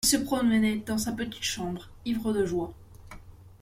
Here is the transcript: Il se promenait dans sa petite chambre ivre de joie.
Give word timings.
Il 0.03 0.09
se 0.09 0.17
promenait 0.17 0.77
dans 0.77 0.97
sa 0.97 1.11
petite 1.11 1.43
chambre 1.43 1.87
ivre 2.05 2.33
de 2.33 2.43
joie. 2.43 2.73